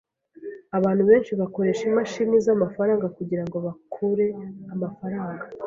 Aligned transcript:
Abantu 0.77 1.03
benshi 1.09 1.31
bakoresha 1.41 1.83
imashini 1.89 2.35
zamafaranga 2.45 3.07
kugirango 3.17 3.57
bakure 3.65 4.27
amafaranga. 4.73 5.43